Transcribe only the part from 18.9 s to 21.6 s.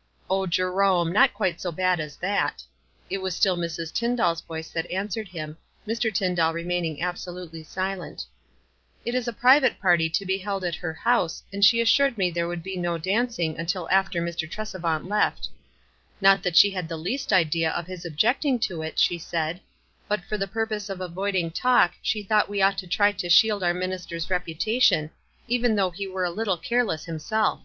she said; but for the purpose of avoiding